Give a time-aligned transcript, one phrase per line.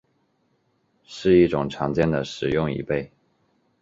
[1.03, 3.11] 是一种常见的食用贻贝。